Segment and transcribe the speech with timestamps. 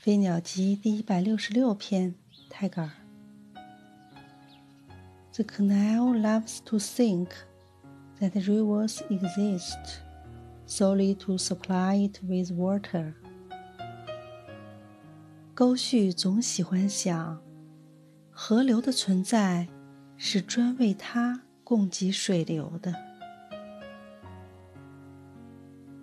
[0.00, 2.14] 飞鸟集第一百六十六篇，
[2.48, 2.90] 泰戈尔。
[5.32, 7.30] The canal loves to think
[8.20, 9.98] that rivers exist
[10.68, 13.14] solely to supply it with water。
[15.52, 17.42] 沟绪总喜欢想，
[18.30, 19.66] 河流的存在
[20.16, 23.07] 是专为它供给水流的。